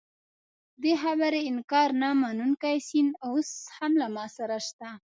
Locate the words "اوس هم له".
3.27-4.07